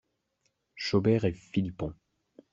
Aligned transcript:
Chobert 0.73 1.25
et 1.25 1.31
Philippon. 1.33 1.93